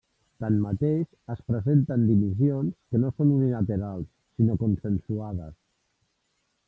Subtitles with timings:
[0.43, 5.59] Tanmateix, es presenten dimissions que no són unilaterals sinó consensuades.